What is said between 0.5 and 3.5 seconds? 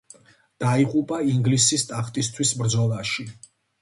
დაიღუპა ინგლისის ტახტისთვის ბრძოლაში.